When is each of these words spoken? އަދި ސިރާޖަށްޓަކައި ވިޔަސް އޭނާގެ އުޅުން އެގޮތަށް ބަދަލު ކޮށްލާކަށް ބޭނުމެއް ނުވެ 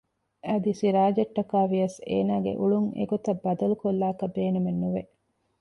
އަދި 0.47 0.71
ސިރާޖަށްޓަކައި 0.79 1.67
ވިޔަސް 1.71 1.99
އޭނާގެ 2.09 2.51
އުޅުން 2.59 2.89
އެގޮތަށް 2.97 3.41
ބަދަލު 3.43 3.75
ކޮށްލާކަށް 3.81 4.33
ބޭނުމެއް 4.35 4.81
ނުވެ 4.81 5.01